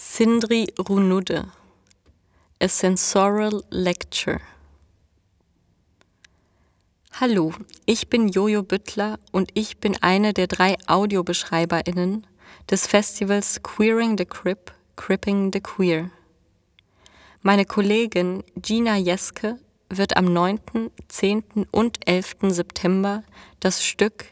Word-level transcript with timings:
Sindri 0.00 0.72
Runudde 0.78 1.50
A 2.62 2.68
Sensorial 2.68 3.64
Lecture 3.70 4.40
Hallo, 7.14 7.52
ich 7.84 8.08
bin 8.08 8.28
Jojo 8.28 8.62
Büttler 8.62 9.18
und 9.32 9.50
ich 9.54 9.78
bin 9.78 10.00
eine 10.00 10.32
der 10.32 10.46
drei 10.46 10.76
AudiobeschreiberInnen 10.86 12.28
des 12.70 12.86
Festivals 12.86 13.60
Queering 13.64 14.16
the 14.16 14.24
Crip, 14.24 14.72
Cripping 14.94 15.50
the 15.52 15.60
Queer. 15.60 16.12
Meine 17.42 17.64
Kollegin 17.64 18.44
Gina 18.54 18.94
Jeske 18.94 19.58
wird 19.90 20.16
am 20.16 20.32
9., 20.32 20.60
10. 21.08 21.66
und 21.72 22.08
11. 22.08 22.36
September 22.50 23.24
das 23.58 23.82
Stück 23.84 24.26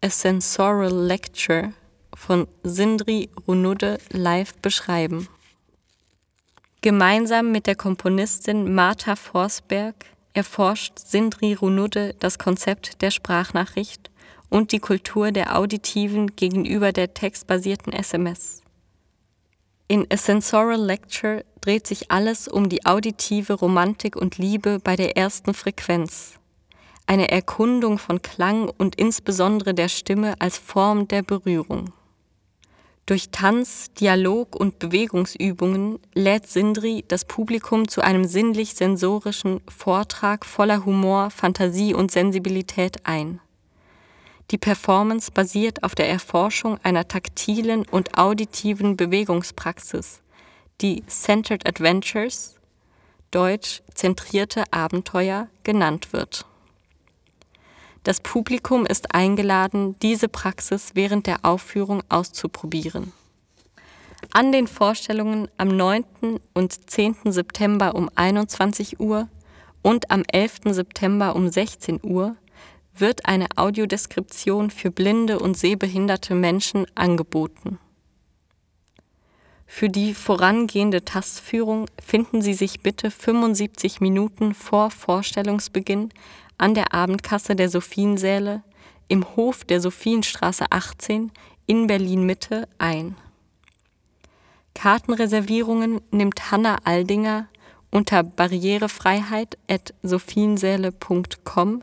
A 0.00 0.10
Sensorial 0.10 0.92
Lecture 0.92 1.74
von 2.20 2.46
Sindri 2.62 3.30
Runudde 3.48 3.98
live 4.10 4.54
beschreiben. 4.56 5.26
Gemeinsam 6.82 7.50
mit 7.50 7.66
der 7.66 7.76
Komponistin 7.76 8.74
Martha 8.74 9.16
Forsberg 9.16 9.94
erforscht 10.34 10.98
Sindri 10.98 11.54
Runudde 11.54 12.14
das 12.20 12.38
Konzept 12.38 13.00
der 13.00 13.10
Sprachnachricht 13.10 14.10
und 14.50 14.72
die 14.72 14.80
Kultur 14.80 15.32
der 15.32 15.56
auditiven 15.58 16.36
gegenüber 16.36 16.92
der 16.92 17.14
textbasierten 17.14 17.94
SMS. 17.94 18.60
In 19.88 20.06
A 20.12 20.16
Sensorial 20.18 20.80
Lecture 20.80 21.44
dreht 21.62 21.86
sich 21.86 22.10
alles 22.10 22.48
um 22.48 22.68
die 22.68 22.84
auditive 22.84 23.54
Romantik 23.54 24.14
und 24.14 24.36
Liebe 24.36 24.78
bei 24.78 24.94
der 24.94 25.16
ersten 25.16 25.54
Frequenz, 25.54 26.34
eine 27.06 27.30
Erkundung 27.30 27.98
von 27.98 28.20
Klang 28.20 28.68
und 28.68 28.96
insbesondere 28.96 29.72
der 29.72 29.88
Stimme 29.88 30.34
als 30.38 30.58
Form 30.58 31.08
der 31.08 31.22
Berührung. 31.22 31.92
Durch 33.10 33.30
Tanz, 33.30 33.90
Dialog 33.94 34.54
und 34.54 34.78
Bewegungsübungen 34.78 35.98
lädt 36.14 36.46
Sindri 36.46 37.04
das 37.08 37.24
Publikum 37.24 37.88
zu 37.88 38.02
einem 38.02 38.24
sinnlich-sensorischen 38.24 39.62
Vortrag 39.66 40.46
voller 40.46 40.84
Humor, 40.84 41.30
Fantasie 41.30 41.92
und 41.92 42.12
Sensibilität 42.12 42.98
ein. 43.02 43.40
Die 44.52 44.58
Performance 44.58 45.32
basiert 45.32 45.82
auf 45.82 45.96
der 45.96 46.08
Erforschung 46.08 46.78
einer 46.84 47.08
taktilen 47.08 47.84
und 47.84 48.16
auditiven 48.16 48.96
Bewegungspraxis, 48.96 50.20
die 50.80 51.04
Centered 51.08 51.66
Adventures, 51.66 52.60
deutsch 53.32 53.82
zentrierte 53.92 54.72
Abenteuer, 54.72 55.48
genannt 55.64 56.12
wird. 56.12 56.46
Das 58.02 58.20
Publikum 58.20 58.86
ist 58.86 59.14
eingeladen, 59.14 59.94
diese 60.00 60.28
Praxis 60.28 60.92
während 60.94 61.26
der 61.26 61.44
Aufführung 61.44 62.02
auszuprobieren. 62.08 63.12
An 64.32 64.52
den 64.52 64.66
Vorstellungen 64.66 65.48
am 65.58 65.68
9. 65.68 66.04
und 66.54 66.90
10. 66.90 67.16
September 67.24 67.94
um 67.94 68.10
21 68.14 69.00
Uhr 69.00 69.28
und 69.82 70.10
am 70.10 70.22
11. 70.30 70.60
September 70.66 71.36
um 71.36 71.50
16 71.50 72.00
Uhr 72.02 72.36
wird 72.96 73.26
eine 73.26 73.46
Audiodeskription 73.56 74.70
für 74.70 74.90
blinde 74.90 75.38
und 75.38 75.56
sehbehinderte 75.56 76.34
Menschen 76.34 76.86
angeboten. 76.94 77.78
Für 79.66 79.88
die 79.88 80.14
vorangehende 80.14 81.04
Tastführung 81.04 81.86
finden 82.02 82.42
Sie 82.42 82.54
sich 82.54 82.80
bitte 82.80 83.10
75 83.10 84.00
Minuten 84.00 84.52
vor 84.52 84.90
Vorstellungsbeginn 84.90 86.10
an 86.60 86.74
der 86.74 86.92
Abendkasse 86.92 87.56
der 87.56 87.70
Sophiensäle 87.70 88.62
im 89.08 89.24
Hof 89.34 89.64
der 89.64 89.80
Sophienstraße 89.80 90.66
18 90.70 91.32
in 91.66 91.86
Berlin 91.86 92.24
Mitte 92.24 92.68
ein. 92.78 93.16
Kartenreservierungen 94.74 96.02
nimmt 96.10 96.50
Hanna 96.50 96.76
Aldinger 96.84 97.48
unter 97.90 98.22
barrierefreiheit 98.22 99.56
at 99.68 99.94
sophiensäle.com 100.02 101.82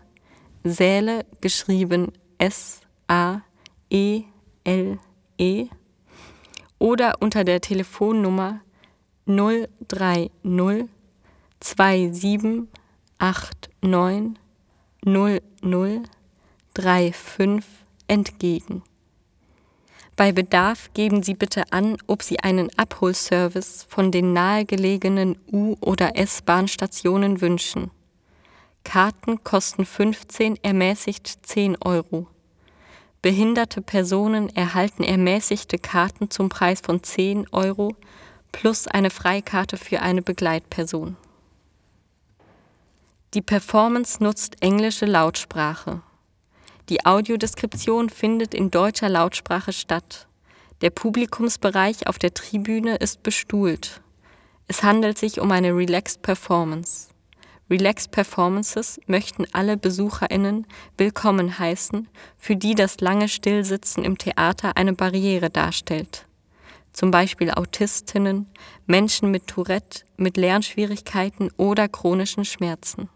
Säle 0.64 1.26
geschrieben 1.42 2.12
S 2.38 2.82
A 3.08 3.42
E 3.90 4.24
L 4.64 5.00
E 5.38 5.68
oder 6.80 7.16
unter 7.20 7.44
der 7.44 7.62
Telefonnummer 7.62 8.62
030 9.26 10.30
2789 11.60 14.47
0035 15.06 17.64
entgegen. 18.08 18.84
Bei 20.16 20.32
Bedarf 20.32 20.92
geben 20.94 21.22
Sie 21.22 21.36
bitte 21.36 21.72
an, 21.72 21.98
ob 22.08 22.24
Sie 22.24 22.40
einen 22.40 22.76
Abholservice 22.78 23.86
von 23.88 24.12
den 24.12 24.34
nahegelegenen 24.34 25.38
U- 25.52 25.76
oder 25.80 26.18
S-Bahn-Stationen 26.18 27.40
wünschen. 27.40 27.92
Karten 28.84 29.44
kosten 29.44 29.86
15, 29.86 30.58
ermäßigt 30.64 31.46
10 31.46 31.78
Euro. 31.82 32.28
Behinderte 33.22 33.82
Personen 33.82 34.50
erhalten 34.56 35.04
ermäßigte 35.04 35.78
Karten 35.78 36.32
zum 36.32 36.50
Preis 36.50 36.82
von 36.82 37.04
10 37.04 37.48
Euro 37.52 37.96
plus 38.52 38.88
eine 38.88 39.10
Freikarte 39.10 39.78
für 39.78 40.02
eine 40.02 40.22
Begleitperson. 40.22 41.18
Die 43.38 43.44
Performance 43.44 44.24
nutzt 44.24 44.64
englische 44.64 45.06
Lautsprache. 45.06 46.02
Die 46.90 47.06
Audiodeskription 47.06 48.10
findet 48.10 48.56
in 48.56 48.72
deutscher 48.72 49.10
Lautsprache 49.10 49.74
statt. 49.74 50.28
Der 50.82 50.90
Publikumsbereich 50.90 52.08
auf 52.08 52.18
der 52.18 52.34
Tribüne 52.34 52.96
ist 52.96 53.22
bestuhlt. 53.22 54.02
Es 54.68 54.82
handelt 54.82 55.20
sich 55.20 55.40
um 55.40 55.52
eine 55.52 55.76
Relaxed 55.76 56.24
Performance. 56.24 57.10
Relaxed 57.70 58.10
Performances 58.10 59.00
möchten 59.06 59.46
alle 59.54 59.78
BesucherInnen 59.78 60.66
willkommen 60.98 61.60
heißen, 61.60 62.10
für 62.40 62.56
die 62.56 62.74
das 62.74 63.02
lange 63.02 63.30
Stillsitzen 63.30 64.04
im 64.04 64.18
Theater 64.18 64.78
eine 64.78 64.94
Barriere 64.94 65.52
darstellt. 65.52 66.26
Zum 66.92 67.12
Beispiel 67.12 67.52
Autistinnen, 67.52 68.48
Menschen 68.88 69.30
mit 69.30 69.46
Tourette, 69.46 70.06
mit 70.18 70.38
Lernschwierigkeiten 70.38 71.52
oder 71.56 71.88
chronischen 71.88 72.44
Schmerzen. 72.44 73.10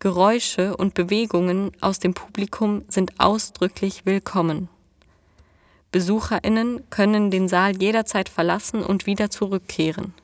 Geräusche 0.00 0.76
und 0.76 0.94
Bewegungen 0.94 1.72
aus 1.80 1.98
dem 1.98 2.14
Publikum 2.14 2.84
sind 2.86 3.18
ausdrücklich 3.18 4.06
willkommen. 4.06 4.68
Besucherinnen 5.90 6.88
können 6.88 7.32
den 7.32 7.48
Saal 7.48 7.76
jederzeit 7.82 8.28
verlassen 8.28 8.84
und 8.84 9.06
wieder 9.06 9.28
zurückkehren. 9.28 10.14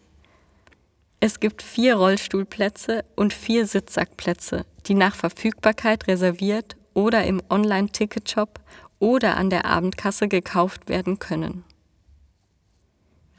Es 1.18 1.40
gibt 1.40 1.60
vier 1.60 1.96
Rollstuhlplätze 1.96 3.04
und 3.16 3.32
vier 3.32 3.66
Sitzsackplätze, 3.66 4.64
die 4.86 4.94
nach 4.94 5.16
Verfügbarkeit 5.16 6.06
reserviert 6.06 6.76
oder 6.92 7.24
im 7.24 7.42
Online-Ticketshop 7.50 8.60
oder 9.00 9.36
an 9.36 9.50
der 9.50 9.64
Abendkasse 9.64 10.28
gekauft 10.28 10.88
werden 10.88 11.18
können. 11.18 11.64